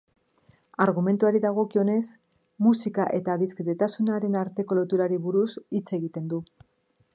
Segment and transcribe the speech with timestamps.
[0.85, 1.99] Argumentuari dagokionez,
[2.69, 6.45] musika eta adiskidetasunaren arteko loturari buruz hitz egiten du.